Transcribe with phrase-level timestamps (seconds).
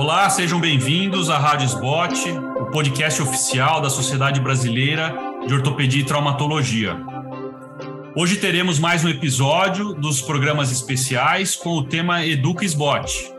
[0.00, 5.14] Olá, sejam bem-vindos à Rádio Sbot, o podcast oficial da Sociedade Brasileira
[5.46, 6.96] de Ortopedia e Traumatologia.
[8.16, 13.30] Hoje teremos mais um episódio dos programas especiais com o tema Educa Sbot.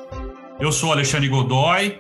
[0.60, 2.00] Eu sou Alexandre Godoy,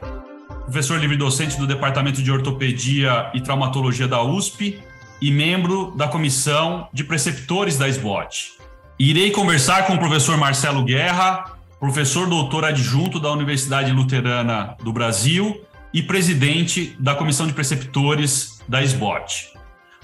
[0.65, 4.79] professor livre-docente do Departamento de Ortopedia e Traumatologia da USP
[5.19, 8.51] e membro da comissão de preceptores da SBOT.
[8.99, 15.65] Irei conversar com o professor Marcelo Guerra, professor doutor adjunto da Universidade Luterana do Brasil
[15.91, 19.51] e presidente da comissão de preceptores da SBOT.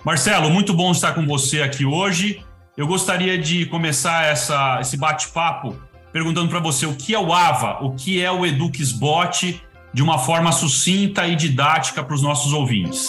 [0.03, 2.43] Marcelo, muito bom estar com você aqui hoje.
[2.75, 5.75] Eu gostaria de começar essa, esse bate-papo
[6.11, 9.61] perguntando para você o que é o AVA, o que é o EduxBot,
[9.93, 13.07] de uma forma sucinta e didática para os nossos ouvintes.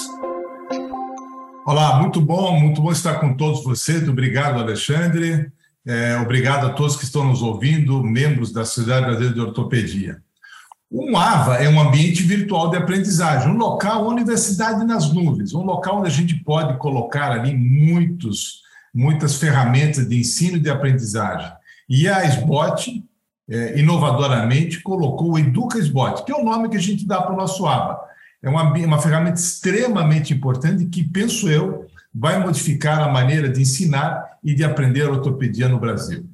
[1.64, 4.06] Olá, muito bom, muito bom estar com todos vocês.
[4.06, 5.50] Obrigado, Alexandre.
[5.88, 10.22] É, obrigado a todos que estão nos ouvindo, membros da Sociedade Brasileira de Ortopedia.
[10.92, 15.62] Um AVA é um ambiente virtual de aprendizagem, um local, uma universidade nas nuvens, um
[15.62, 18.60] local onde a gente pode colocar ali muitos,
[18.94, 21.50] muitas ferramentas de ensino e de aprendizagem.
[21.88, 23.02] E a SBOT,
[23.48, 27.32] é, inovadoramente, colocou o Educa SBOT, que é o nome que a gente dá para
[27.32, 27.98] o nosso AVA.
[28.42, 31.87] É uma, uma ferramenta extremamente importante que, penso eu,
[32.18, 36.28] vai modificar a maneira de ensinar e de aprender ortopedia no Brasil.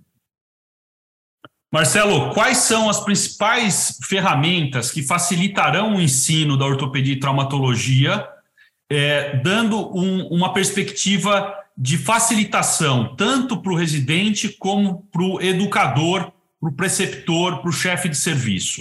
[1.70, 8.26] Marcelo, quais são as principais ferramentas que facilitarão o ensino da ortopedia e traumatologia,
[8.90, 16.32] é, dando um, uma perspectiva de facilitação, tanto para o residente como para o educador,
[16.60, 18.80] para o preceptor, para o chefe de serviço?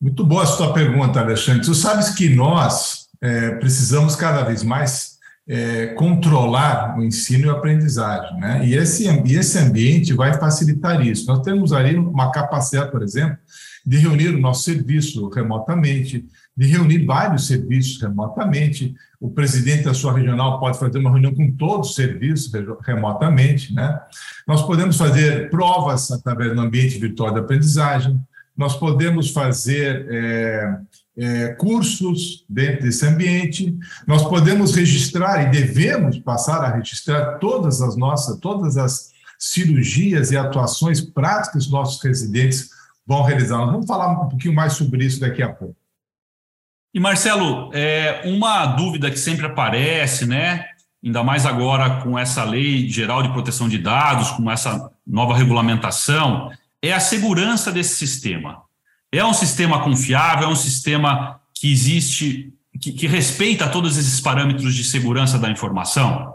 [0.00, 1.66] Muito boa a sua pergunta, Alexandre.
[1.66, 5.09] Tu sabes que nós é, precisamos cada vez mais
[5.52, 8.38] é, controlar o ensino e a aprendizagem.
[8.38, 8.64] Né?
[8.68, 11.26] E, esse, e esse ambiente vai facilitar isso.
[11.26, 13.36] Nós temos ali uma capacidade, por exemplo,
[13.84, 16.24] de reunir o nosso serviço remotamente,
[16.56, 18.94] de reunir vários serviços remotamente.
[19.20, 22.52] O presidente da sua regional pode fazer uma reunião com todos os serviços
[22.86, 23.74] remotamente.
[23.74, 24.00] Né?
[24.46, 28.20] Nós podemos fazer provas através do ambiente virtual de aprendizagem,
[28.56, 30.76] nós podemos fazer é,
[31.20, 37.94] é, cursos dentro desse ambiente, nós podemos registrar e devemos passar a registrar todas as
[37.94, 42.70] nossas, todas as cirurgias e atuações práticas que nossos residentes
[43.06, 43.58] vão realizar.
[43.58, 45.76] Nós vamos falar um pouquinho mais sobre isso daqui a pouco.
[46.94, 50.64] E Marcelo, é, uma dúvida que sempre aparece, né?
[51.04, 56.50] Ainda mais agora com essa lei geral de proteção de dados, com essa nova regulamentação,
[56.82, 58.62] é a segurança desse sistema.
[59.12, 64.74] É um sistema confiável, é um sistema que existe, que, que respeita todos esses parâmetros
[64.74, 66.34] de segurança da informação?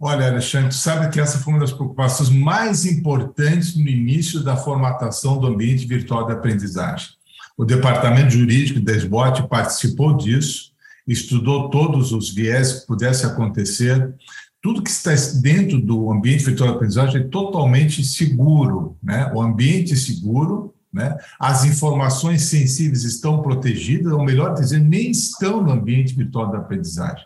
[0.00, 5.38] Olha, Alexandre, sabe que essa foi uma das preocupações mais importantes no início da formatação
[5.38, 7.08] do ambiente virtual de aprendizagem.
[7.56, 10.72] O departamento jurídico da SBOT participou disso,
[11.06, 14.14] estudou todos os viés que pudesse acontecer.
[14.62, 15.10] Tudo que está
[15.42, 18.96] dentro do ambiente virtual de aprendizagem é totalmente seguro.
[19.02, 19.30] Né?
[19.34, 21.16] O ambiente seguro né?
[21.38, 27.24] As informações sensíveis estão protegidas, ou melhor dizer, nem estão no ambiente virtual da aprendizagem.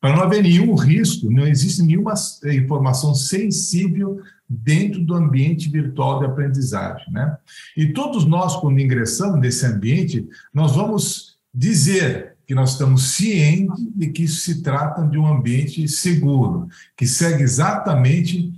[0.00, 2.12] Para não haver nenhum risco, não existe nenhuma
[2.44, 7.10] informação sensível dentro do ambiente virtual de aprendizagem.
[7.10, 7.36] Né?
[7.76, 14.08] E todos nós, quando ingressamos nesse ambiente, nós vamos dizer que nós estamos cientes de
[14.08, 18.52] que isso se trata de um ambiente seguro, que segue exatamente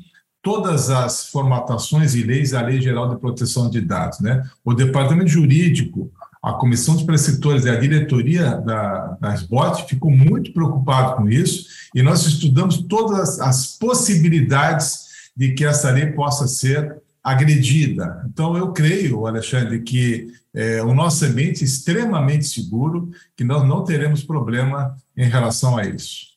[0.47, 4.21] todas as formatações e leis da Lei Geral de Proteção de Dados.
[4.21, 4.49] Né?
[4.65, 6.09] O Departamento Jurídico,
[6.41, 11.67] a Comissão de Preceptores e a diretoria da, da SBOT ficou muito preocupado com isso
[11.93, 15.06] e nós estudamos todas as possibilidades
[15.37, 18.25] de que essa lei possa ser agredida.
[18.33, 23.83] Então, eu creio, Alexandre, que é, o nosso ambiente é extremamente seguro, que nós não
[23.83, 26.36] teremos problema em relação a isso.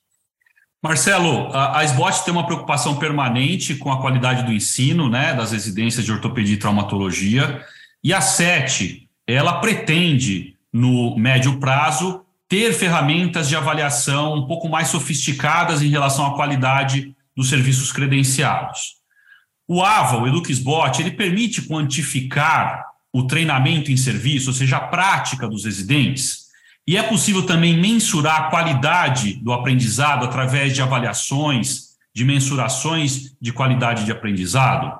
[0.82, 6.06] Marcelo, a, SBOT tem uma preocupação permanente com a qualidade do ensino, né, das residências
[6.06, 7.66] de ortopedia e traumatologia,
[8.02, 14.88] e a SET, ela pretende, no médio prazo, ter ferramentas de avaliação um pouco mais
[14.88, 18.96] sofisticadas em relação à qualidade dos serviços credenciados.
[19.68, 25.48] O AVA, o EduxBot, ele permite quantificar o treinamento em serviço, ou seja, a prática
[25.48, 26.49] dos residentes,
[26.90, 33.54] e é possível também mensurar a qualidade do aprendizado através de avaliações, de mensurações de
[33.54, 35.00] qualidade de aprendizado?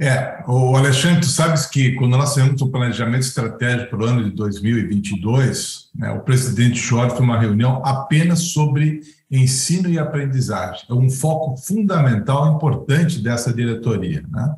[0.00, 4.24] É, o Alexandre, tu sabes que quando nós fizemos o planejamento estratégico para o ano
[4.24, 10.86] de 2022, né, o presidente Schor foi uma reunião apenas sobre ensino e aprendizagem.
[10.88, 14.24] É um foco fundamental, importante dessa diretoria.
[14.30, 14.54] Né?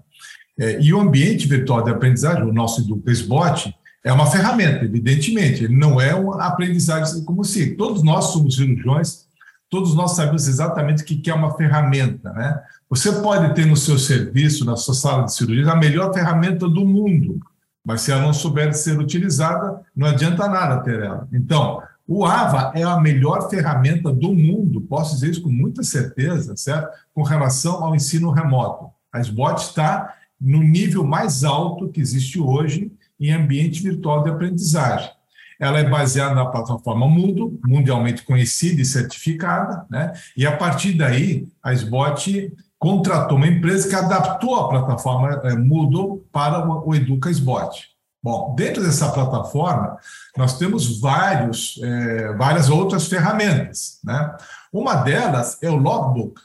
[0.57, 3.75] É, e o ambiente virtual de aprendizagem, o nosso Educa SBOT,
[4.05, 7.75] é uma ferramenta, evidentemente, ele não é uma aprendizagem como se.
[7.75, 9.27] Todos nós somos cirurgiões,
[9.69, 12.33] todos nós sabemos exatamente o que é uma ferramenta.
[12.33, 12.61] Né?
[12.89, 16.87] Você pode ter no seu serviço, na sua sala de cirurgia, a melhor ferramenta do
[16.87, 17.41] mundo,
[17.85, 21.29] mas se ela não souber ser utilizada, não adianta nada ter ela.
[21.33, 26.57] Então, o AVA é a melhor ferramenta do mundo, posso dizer isso com muita certeza,
[26.57, 26.89] certo?
[27.13, 28.91] Com relação ao ensino remoto.
[29.13, 35.11] A SBOT está no nível mais alto que existe hoje em ambiente virtual de aprendizagem.
[35.59, 40.13] Ela é baseada na plataforma Moodle, mundialmente conhecida e certificada, né?
[40.37, 46.25] e a partir daí a SBOT contratou uma empresa que adaptou a plataforma eh, Moodle
[46.33, 47.99] para o Educa SBOT.
[48.23, 49.97] Bom, dentro dessa plataforma,
[50.37, 54.01] nós temos vários, é, várias outras ferramentas.
[54.03, 54.37] Né?
[54.73, 56.41] Uma delas é o Logbook.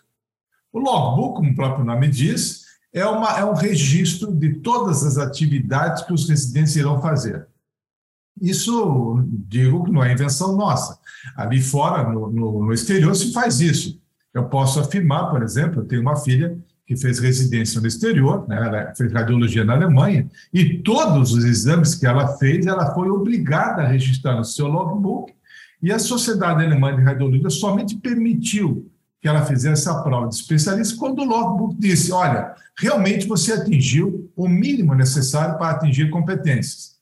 [0.71, 5.17] O Logbook, como o próprio nome diz, é, uma, é um registro de todas as
[5.17, 7.47] atividades que os residentes irão fazer.
[8.39, 10.99] Isso, digo que não é invenção nossa.
[11.35, 14.01] Ali fora, no, no, no exterior, se faz isso.
[14.33, 18.57] Eu posso afirmar, por exemplo, eu tenho uma filha que fez residência no exterior, né?
[18.57, 23.83] ela fez radiologia na Alemanha, e todos os exames que ela fez, ela foi obrigada
[23.83, 25.33] a registrar no seu logbook,
[25.81, 28.91] e a Sociedade Alemã de Radiologia somente permitiu
[29.23, 34.29] que ela fizesse a prova de especialista quando o logbook disse: olha, realmente você atingiu
[34.35, 36.97] o mínimo necessário para atingir competências.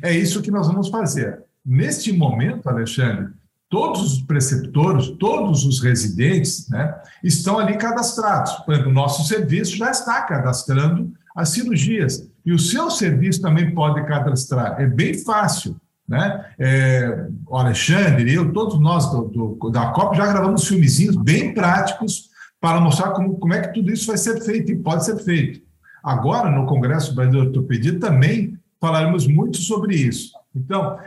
[0.00, 1.42] É isso que nós vamos fazer.
[1.66, 3.32] Neste momento, Alexandre,
[3.68, 6.94] todos os preceptores, todos os residentes né,
[7.24, 8.52] estão ali cadastrados.
[8.64, 12.30] Por exemplo, o nosso serviço já está cadastrando as cirurgias.
[12.46, 14.80] E o seu serviço também pode cadastrar.
[14.80, 15.74] É bem fácil.
[16.06, 16.44] Né?
[16.58, 22.30] É, o Alexandre, eu, todos nós do, do, da COP já gravamos filmezinhos bem práticos
[22.60, 25.62] para mostrar como, como é que tudo isso vai ser feito e pode ser feito.
[26.02, 30.32] Agora, no Congresso Brasileiro de Ortopedia, também falaremos muito sobre isso.
[30.54, 30.98] Então,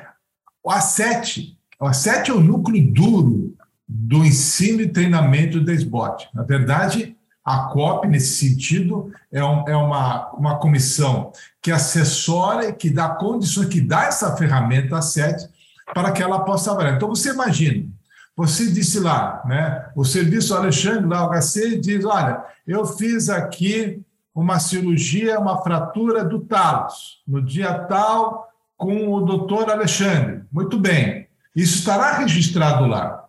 [0.63, 3.55] o A7, o A7 é o núcleo duro
[3.87, 6.29] do ensino e treinamento da SBOT.
[6.33, 7.16] Na verdade,
[7.47, 13.69] a COP, nesse sentido, é, um, é uma, uma comissão que assessora, que dá condições,
[13.69, 15.47] que dá essa ferramenta a SET
[15.93, 16.97] para que ela possa trabalhar.
[16.97, 17.87] Então, você imagina,
[18.35, 24.01] você disse lá, né, o serviço Alexandre, lá o HC, diz, olha, eu fiz aqui
[24.35, 30.41] uma cirurgia, uma fratura do talos, no dia tal, com o doutor Alexandre.
[30.51, 33.23] Muito bem, isso estará registrado lá.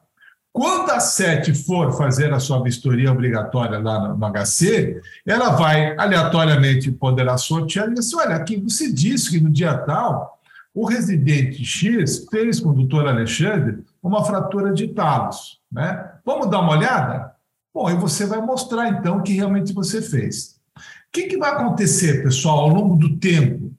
[0.59, 6.91] Quando a SET for fazer a sua vistoria obrigatória lá no, HC, ela vai aleatoriamente
[6.91, 10.37] poderá sortear e dizer: assim, olha, aqui você disse que no dia tal
[10.75, 15.61] o residente X fez com o doutor Alexandre uma fratura de talos.
[15.71, 16.11] Né?
[16.27, 17.37] Vamos dar uma olhada?
[17.73, 20.57] Bom, e você vai mostrar então que realmente você fez.
[20.77, 20.81] O
[21.13, 23.73] que, que vai acontecer, pessoal, ao longo do tempo?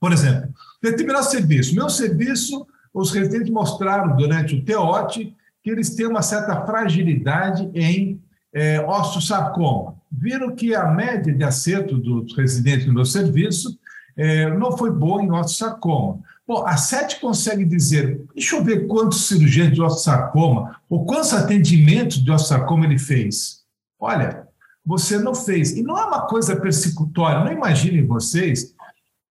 [0.00, 0.48] Por exemplo,
[0.82, 1.74] determinado serviço.
[1.74, 8.20] Meu serviço, os residentes mostraram durante o TEOT que eles têm uma certa fragilidade em
[8.52, 9.94] é, osteosarcoma.
[10.10, 13.78] Viram que a média de acerto dos residentes no meu serviço
[14.16, 16.20] é, não foi boa em osteosarcoma.
[16.46, 22.22] Bom, a SET consegue dizer, deixa eu ver quantos cirurgias de osteosarcoma ou quantos atendimentos
[22.22, 23.60] de osteosarcoma ele fez.
[23.98, 24.48] Olha,
[24.84, 25.76] você não fez.
[25.76, 27.44] E não é uma coisa persecutória.
[27.44, 28.74] Não imaginem vocês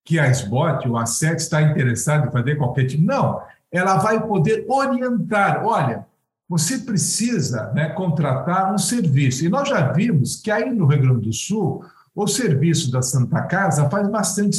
[0.04, 3.02] que a SBOT ou a SET está interessada em fazer qualquer tipo.
[3.02, 3.40] Não,
[3.73, 5.64] ela vai poder orientar.
[5.64, 6.06] Olha,
[6.48, 9.44] você precisa né, contratar um serviço.
[9.44, 11.84] E nós já vimos que aí no Rio Grande do Sul,
[12.14, 14.56] o serviço da Santa Casa faz bastante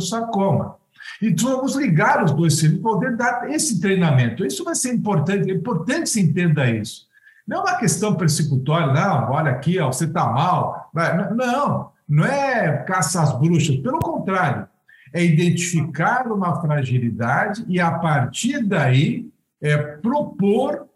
[0.00, 0.76] sarcoma.
[1.22, 4.44] Então, vamos ligar os dois serviços para poder dar esse treinamento.
[4.44, 7.06] Isso vai ser importante, é importante que se entenda isso.
[7.46, 10.90] Não é uma questão persecutória, não, olha aqui, ó, você está mal.
[11.36, 14.66] Não, não é caça às bruxas, pelo contrário,
[15.12, 19.30] é identificar uma fragilidade e, a partir daí,
[19.62, 20.86] é propor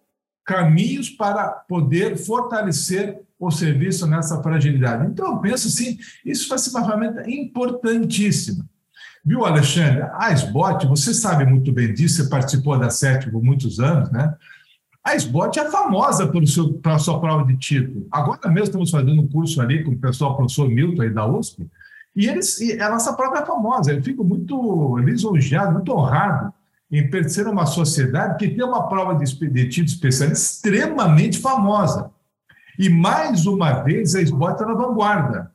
[0.50, 5.06] caminhos para poder fortalecer o serviço nessa fragilidade.
[5.06, 8.66] Então, eu penso assim, isso vai ser uma ferramenta importantíssima.
[9.24, 10.02] Viu, Alexandre?
[10.14, 14.34] A SBOT, você sabe muito bem disso, você participou da SET por muitos anos, né?
[15.04, 18.08] A SBOT é famosa pelo seu, pela sua prova de título.
[18.10, 21.26] Agora mesmo estamos fazendo um curso ali com o pessoal, o professor Milton aí da
[21.26, 21.64] USP,
[22.16, 23.92] e eles, e a nossa prova é famosa.
[23.92, 26.52] Eu fico muito lisonjeado, muito honrado
[26.90, 32.10] em pertencer a uma sociedade que tem uma prova de expeditivo especial extremamente famosa.
[32.78, 35.52] E, mais uma vez, a SBOT está na vanguarda,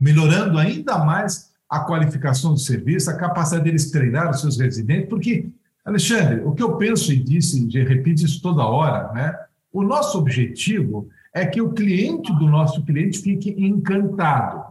[0.00, 5.50] melhorando ainda mais a qualificação do serviço, a capacidade deles treinar os seus residentes, porque,
[5.84, 9.36] Alexandre, o que eu penso e disse, e repito isso toda hora, né?
[9.72, 14.64] o nosso objetivo é que o cliente do nosso cliente fique encantado.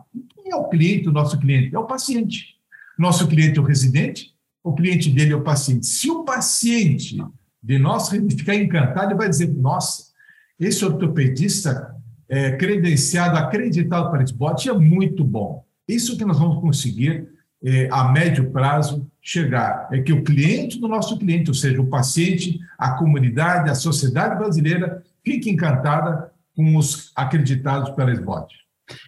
[0.45, 1.75] E é o cliente, o nosso cliente?
[1.75, 2.55] É o paciente.
[2.97, 4.32] Nosso cliente é o residente,
[4.63, 5.85] o cliente dele é o paciente.
[5.85, 7.21] Se o paciente
[7.61, 10.11] de nós ficar encantado, ele vai dizer: nossa,
[10.59, 11.95] esse ortopedista
[12.29, 15.63] é, credenciado, acreditado para esse bote é muito bom.
[15.87, 17.27] Isso que nós vamos conseguir
[17.63, 21.87] é, a médio prazo chegar é que o cliente do nosso cliente, ou seja, o
[21.87, 28.53] paciente, a comunidade, a sociedade brasileira, fique encantada com os acreditados pela SBOT.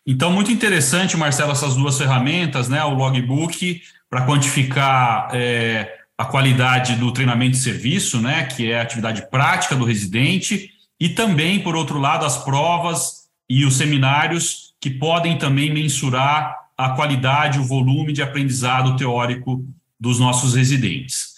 [0.05, 2.83] Então, muito interessante, Marcelo, essas duas ferramentas, né?
[2.83, 3.81] O logbook
[4.15, 8.45] para quantificar é, a qualidade do treinamento de serviço, né?
[8.45, 13.65] Que é a atividade prática do residente, e também, por outro lado, as provas e
[13.65, 19.65] os seminários que podem também mensurar a qualidade, o volume de aprendizado teórico
[19.99, 21.33] dos nossos residentes.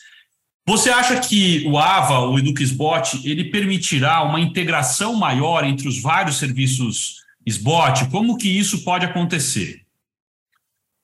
[0.63, 6.37] Você acha que o AVA, o EducSBot, ele permitirá uma integração maior entre os vários
[6.37, 8.07] serviços SBOT?
[8.11, 9.86] Como que isso pode acontecer?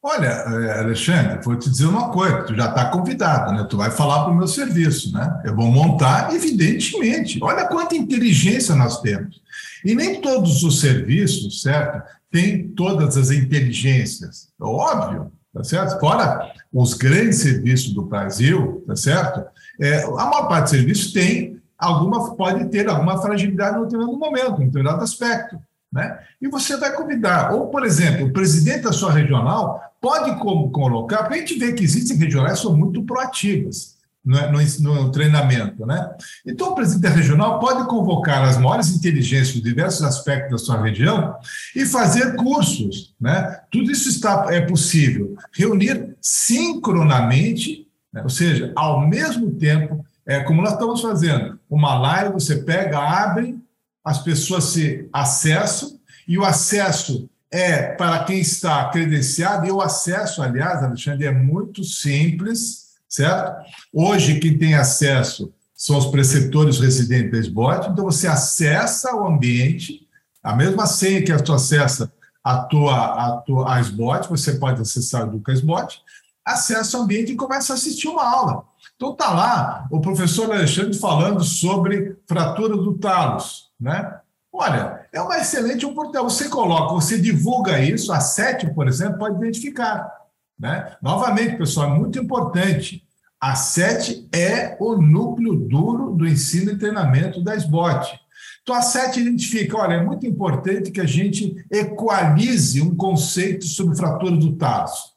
[0.06, 3.66] Olha, eh, Alexandre, vou te dizer uma coisa, tu já está convidado, né?
[3.70, 5.42] Tu vai falar para o meu serviço, né?
[5.46, 7.40] Eu vou montar, evidentemente.
[7.42, 9.42] Olha quanta inteligência nós temos.
[9.86, 12.04] E nem todos os serviços, certo?
[12.30, 14.50] Tem todas as inteligências.
[14.60, 15.98] Óbvio, tá certo?
[16.02, 19.42] Fora os grandes serviços do Brasil, tá certo?
[19.80, 24.62] É, a maior parte dos serviços tem alguma, pode ter alguma fragilidade no determinado momento,
[24.62, 25.58] em determinado aspecto.
[25.94, 26.18] Né?
[26.42, 31.36] E você vai convidar, ou, por exemplo, o presidente da sua regional pode colocar, porque
[31.36, 33.94] a gente vê que existem regionais que são muito proativas
[34.26, 35.86] no, no, no, treinamento.
[35.86, 36.10] Né?
[36.48, 40.82] Então, o presidente da regional pode convocar as maiores inteligências de diversos aspectos da sua
[40.82, 41.36] região
[41.76, 43.14] e fazer cursos.
[43.22, 43.60] Né?
[43.72, 45.36] Tudo isso está, é possível.
[45.54, 48.24] Reunir sincronamente, né?
[48.24, 51.60] ou seja, ao mesmo tempo, é como nós estamos fazendo.
[51.70, 53.62] Uma live, você pega, abre
[54.04, 60.42] as pessoas se acessam, e o acesso é para quem está credenciado, e o acesso,
[60.42, 63.64] aliás, Alexandre, é muito simples, certo?
[63.94, 70.08] Hoje, quem tem acesso são os preceptores residentes da SBOT, então você acessa o ambiente,
[70.42, 72.12] a mesma senha que tu acessa
[72.44, 76.02] a tua, a tua SBOT, você pode acessar o SBOT,
[76.46, 78.66] acessa o ambiente e começa a assistir uma aula.
[78.96, 84.18] Então está lá o professor Alexandre falando sobre fratura do talos, né?
[84.52, 86.26] Olha, é uma excelente oportunidade.
[86.26, 90.10] Você coloca, você divulga isso, a SET, por exemplo, pode identificar.
[90.58, 90.96] Né?
[91.02, 93.04] Novamente, pessoal, é muito importante.
[93.42, 98.18] A SET é o núcleo duro do ensino e treinamento da SBOT.
[98.62, 103.98] Então, a SET identifica, olha, é muito importante que a gente equalize um conceito sobre
[103.98, 105.12] fratura do taso.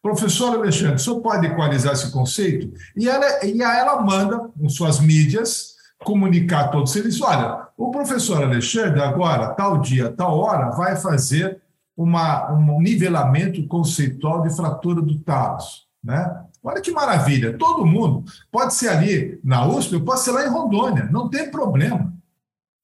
[0.00, 2.72] Professor Alexandre, o senhor pode equalizar esse conceito?
[2.94, 5.73] E ela, e ela manda, com suas mídias,
[6.04, 11.60] comunicar a todos eles: olha, o professor Alexandre, agora, tal dia, tal hora, vai fazer
[11.96, 15.86] uma, um nivelamento conceitual de fratura do talos.
[16.02, 16.44] Né?
[16.62, 21.08] Olha que maravilha, todo mundo pode ser ali na USP, pode ser lá em Rondônia,
[21.10, 22.12] não tem problema.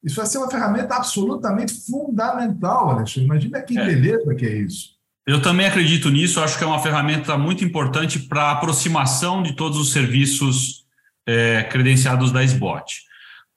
[0.03, 3.27] Isso vai ser uma ferramenta absolutamente fundamental, Alexandre.
[3.27, 3.85] Imagina que é.
[3.85, 4.99] beleza que é isso.
[5.27, 9.55] Eu também acredito nisso, acho que é uma ferramenta muito importante para a aproximação de
[9.55, 10.87] todos os serviços
[11.27, 13.10] é, credenciados da SBOT.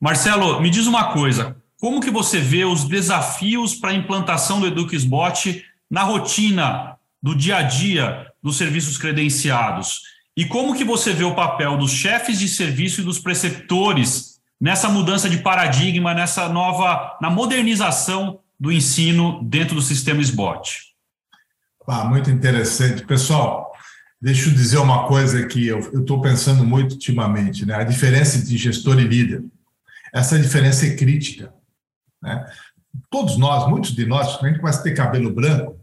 [0.04, 4.68] Marcelo, me diz uma coisa, como que você vê os desafios para a implantação do
[4.68, 10.02] EduxBot na rotina do dia a dia dos serviços credenciados?
[10.36, 14.90] E como que você vê o papel dos chefes de serviço e dos preceptores nessa
[14.90, 20.82] mudança de paradigma, nessa nova, na modernização do ensino dentro do sistema SBOT?
[21.88, 23.06] Ah, muito interessante.
[23.06, 23.72] Pessoal,
[24.22, 27.76] deixa eu dizer uma coisa que eu estou pensando muito ultimamente, né?
[27.76, 29.42] A diferença entre gestor e líder.
[30.14, 31.54] Essa diferença é crítica.
[32.22, 32.46] Né?
[33.10, 35.80] Todos nós, muitos de nós, a gente começa a ter cabelo branco,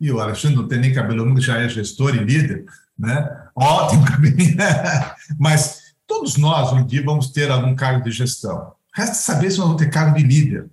[0.00, 2.64] e o Alexandre não tem nem cabelo branco, já é gestor e líder,
[2.98, 3.46] né?
[3.54, 4.56] ótimo cabelinho,
[5.38, 8.72] mas todos nós um dia vamos ter algum cargo de gestão.
[8.94, 10.70] Resta saber se nós vamos ter cargo de líder.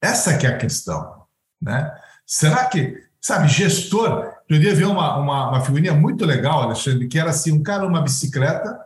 [0.00, 1.22] Essa que é a questão.
[1.60, 1.92] Né?
[2.24, 7.18] Será que, sabe, gestor, eu ia ver uma, uma, uma figurinha muito legal, Alexandre, que
[7.18, 8.85] era assim, um cara numa bicicleta,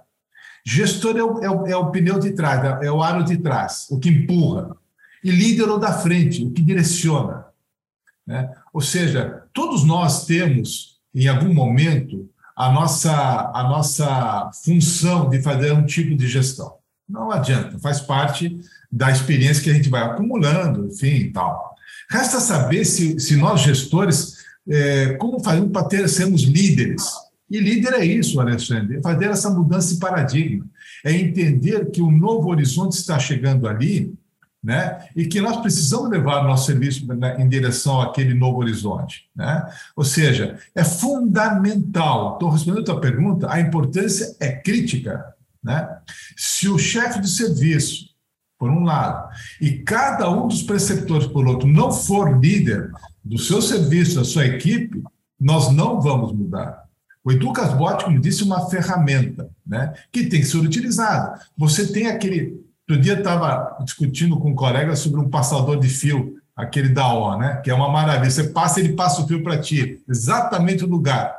[0.64, 3.87] Gestor é o, é, o, é o, pneu de trás, é o aro de trás,
[3.90, 4.76] o que empurra.
[5.23, 7.47] E líder é o da frente, o que direciona.
[8.26, 8.50] Né?
[8.73, 15.73] Ou seja, todos nós temos, em algum momento, a nossa, a nossa função de fazer
[15.73, 16.75] um tipo de gestão.
[17.09, 21.75] Não adianta, faz parte da experiência que a gente vai acumulando, enfim, e tal.
[22.09, 24.37] Resta saber se, se nós, gestores,
[24.69, 27.05] é, como fazemos para ter, sermos líderes
[27.50, 30.64] e líder é isso, Alexandre, é fazer essa mudança de paradigma,
[31.04, 34.14] é entender que o novo horizonte está chegando ali
[34.62, 35.09] né?
[35.16, 37.07] E que nós precisamos levar nosso serviço
[37.38, 39.66] em direção àquele novo horizonte, né?
[39.97, 42.35] Ou seja, é fundamental.
[42.35, 43.50] Estou respondendo a tua pergunta.
[43.50, 45.88] A importância é crítica, né?
[46.37, 48.11] Se o chefe de serviço,
[48.59, 52.90] por um lado, e cada um dos preceptores, por outro, não for líder
[53.25, 55.02] do seu serviço, da sua equipe,
[55.40, 56.85] nós não vamos mudar.
[57.25, 59.93] O Educas Bot, como disse, uma ferramenta, né?
[60.11, 61.41] Que tem que ser utilizada.
[61.57, 62.61] Você tem aquele
[62.91, 67.39] Outro dia estava discutindo com um colega sobre um passador de fio, aquele da O,
[67.39, 67.61] né?
[67.62, 68.29] Que é uma maravilha.
[68.29, 71.33] Você passa, ele passa o fio para ti, exatamente o lugar.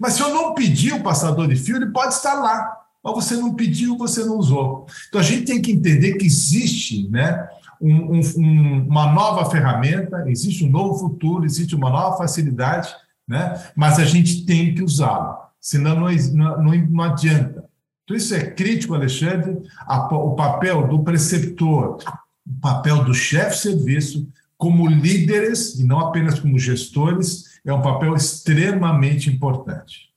[0.00, 2.74] Mas se eu não pedir o passador de fio, ele pode estar lá.
[3.04, 4.86] Mas você não pediu, você não usou.
[5.08, 7.50] Então a gente tem que entender que existe, né?
[7.78, 12.88] Um, um, uma nova ferramenta, existe um novo futuro, existe uma nova facilidade,
[13.26, 13.70] né?
[13.74, 16.08] mas a gente tem que usá-la, senão não,
[16.62, 17.64] não, não adianta.
[18.04, 21.98] Então, isso é crítico, Alexandre, a, o papel do preceptor,
[22.46, 27.82] o papel do chefe de serviço, como líderes, e não apenas como gestores, é um
[27.82, 30.12] papel extremamente importante.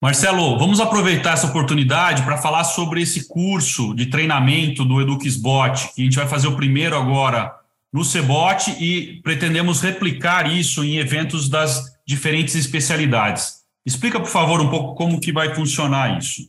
[0.00, 6.02] Marcelo, vamos aproveitar essa oportunidade para falar sobre esse curso de treinamento do EduquesBot, que
[6.02, 7.54] a gente vai fazer o primeiro agora
[7.92, 13.62] no Cebot e pretendemos replicar isso em eventos das diferentes especialidades.
[13.86, 16.42] Explica, por favor, um pouco como que vai funcionar isso.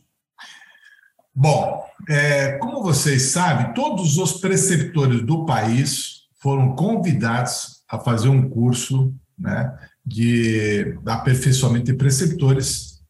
[1.34, 8.48] Bom, é, como vocês sabem, todos os preceptores do país foram convidados a fazer um
[8.48, 9.72] curso né,
[10.04, 13.02] de aperfeiçoamento de preceptores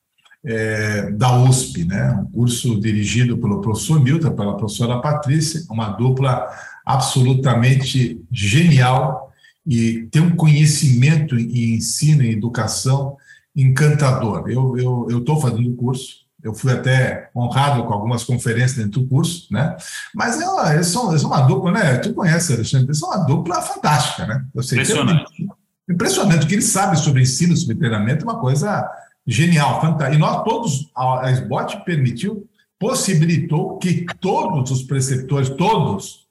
[0.46, 6.48] é, da USP, né, um curso dirigido pelo professor Milton, pela professora Patrícia, uma dupla
[6.86, 9.33] absolutamente genial
[9.66, 13.16] e tem um conhecimento em ensino e educação
[13.56, 14.48] encantador.
[14.48, 19.46] Eu estou fazendo o curso, eu fui até honrado com algumas conferências dentro do curso,
[19.50, 19.74] né?
[20.14, 21.96] Mas é, eles, são, eles são uma dupla, né?
[21.96, 24.44] Tu conhece, Alexandre, eles são uma dupla fantástica, né?
[24.54, 25.48] Eu sei, impressionante.
[25.88, 26.44] impressionante.
[26.44, 28.86] O que eles sabem sobre ensino, sobre treinamento é uma coisa
[29.26, 30.14] genial, fantástica.
[30.14, 32.46] E nós todos, a SBOT permitiu,
[32.78, 36.23] possibilitou que todos os preceptores, todos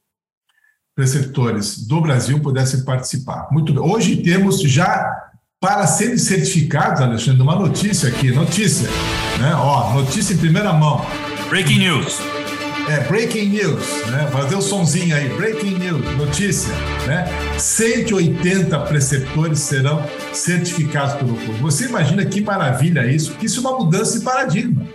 [0.96, 3.48] preceptores do Brasil pudessem participar.
[3.52, 3.82] Muito bem.
[3.82, 5.12] Hoje temos já
[5.60, 8.90] para serem certificados, Alexandre, uma notícia aqui, notícia,
[9.40, 9.56] né?
[9.56, 11.06] Ó, notícia em primeira mão.
[11.50, 12.20] Breaking news.
[12.90, 14.28] É, breaking news, né?
[14.30, 16.74] Fazer o sonzinho aí, breaking news, notícia,
[17.08, 17.26] né?
[17.58, 21.62] 180 preceptores serão certificados pelo curso.
[21.62, 24.86] Você imagina que maravilha isso, que isso é uma mudança de paradigma.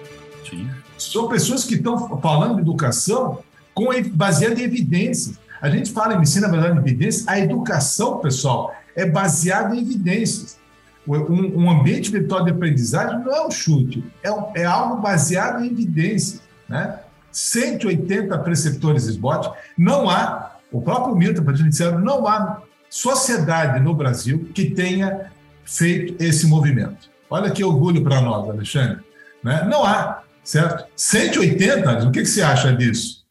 [0.48, 0.68] Sim.
[0.98, 3.38] São pessoas que estão falando de educação
[3.72, 5.38] com baseada em evidências.
[5.60, 10.58] A gente fala em ensino baseado em evidências, a educação, pessoal, é baseada em evidências.
[11.06, 15.64] Um, um, ambiente virtual de aprendizagem não é um chute, é, um, é algo baseado
[15.64, 16.42] em evidências.
[16.68, 16.98] Né?
[17.32, 24.70] 180 preceptores SBOT, não há, o próprio Milton disseram, não há sociedade no Brasil que
[24.70, 25.30] tenha
[25.64, 27.08] feito esse movimento.
[27.30, 29.02] Olha que orgulho para nós, Alexandre.
[29.42, 29.64] Né?
[29.64, 30.86] Não há, certo?
[30.96, 33.24] 180, o que, que você acha disso?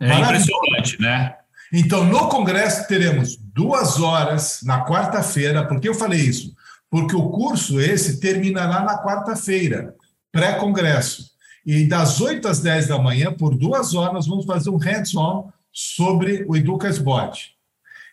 [0.00, 1.37] É impressionante, né?
[1.72, 5.66] Então, no Congresso, teremos duas horas na quarta-feira.
[5.66, 6.56] Por que eu falei isso?
[6.90, 9.94] porque o curso esse terminará na quarta-feira,
[10.32, 11.30] pré-congresso.
[11.64, 15.50] E das 8 às 10 da manhã, por duas horas, nós vamos fazer um hands-on
[15.70, 17.52] sobre o EducasBot.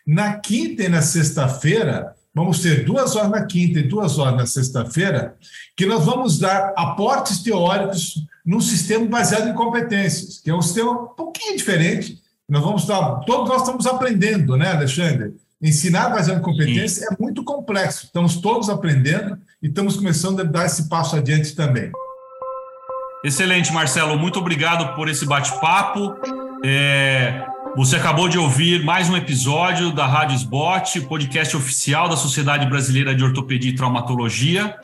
[0.06, 4.46] Na quinta e na sexta-feira, vamos ter duas horas na quinta e duas horas na
[4.46, 5.36] sexta-feira,
[5.74, 10.92] que nós vamos dar aportes teóricos num sistema baseado em competências, que é um sistema
[10.92, 12.20] um pouquinho diferente.
[12.48, 15.34] Nós vamos estar, todos nós estamos aprendendo, né, Alexandre?
[15.60, 17.14] Ensinar baseado em competência Sim.
[17.14, 18.04] é muito complexo.
[18.04, 21.90] Estamos todos aprendendo e estamos começando a dar esse passo adiante também.
[23.24, 24.16] Excelente, Marcelo.
[24.16, 26.14] Muito obrigado por esse bate-papo.
[26.64, 32.66] É, você acabou de ouvir mais um episódio da Rádio Sbot, podcast oficial da Sociedade
[32.66, 34.76] Brasileira de Ortopedia e Traumatologia.